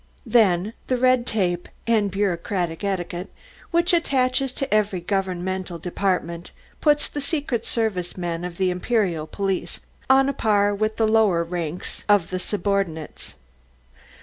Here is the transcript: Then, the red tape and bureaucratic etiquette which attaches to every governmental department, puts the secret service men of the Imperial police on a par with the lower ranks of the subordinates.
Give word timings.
Then, 0.25 0.73
the 0.87 0.97
red 0.97 1.27
tape 1.27 1.69
and 1.85 2.09
bureaucratic 2.09 2.83
etiquette 2.83 3.31
which 3.69 3.93
attaches 3.93 4.51
to 4.53 4.73
every 4.73 4.99
governmental 4.99 5.77
department, 5.77 6.49
puts 6.81 7.07
the 7.07 7.21
secret 7.21 7.67
service 7.67 8.17
men 8.17 8.43
of 8.43 8.57
the 8.57 8.71
Imperial 8.71 9.27
police 9.27 9.79
on 10.09 10.27
a 10.27 10.33
par 10.33 10.73
with 10.73 10.97
the 10.97 11.07
lower 11.07 11.43
ranks 11.43 12.03
of 12.09 12.31
the 12.31 12.39
subordinates. 12.39 13.35